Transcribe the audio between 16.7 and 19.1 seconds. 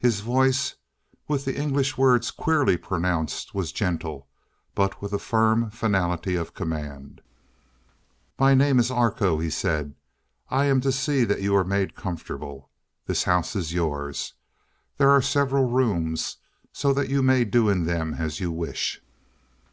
so that you may do in them as you wish."